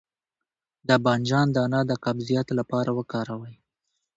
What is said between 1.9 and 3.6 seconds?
قبضیت لپاره وکاروئ